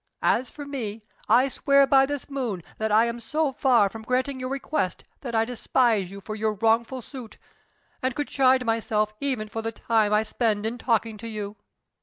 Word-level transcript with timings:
As 0.23 0.49
for 0.49 0.65
me, 0.65 1.03
I 1.29 1.47
swear 1.47 1.85
by 1.85 2.07
this 2.07 2.27
moon 2.27 2.63
that 2.79 2.91
I 2.91 3.05
am 3.05 3.19
so 3.19 3.51
far 3.51 3.87
from 3.87 4.01
granting 4.01 4.39
your 4.39 4.49
request 4.49 5.03
that 5.19 5.35
I 5.35 5.45
despise 5.45 6.09
you 6.09 6.19
for 6.19 6.35
your 6.35 6.53
wrongful 6.53 7.03
suit, 7.03 7.37
and 8.01 8.15
could 8.15 8.27
chide 8.27 8.65
myself 8.65 9.13
even 9.19 9.47
for 9.47 9.61
the 9.61 9.71
time 9.71 10.11
I 10.11 10.23
spend 10.23 10.65
in 10.65 10.79
talking 10.79 11.17
to 11.19 11.27
you." 11.27 11.55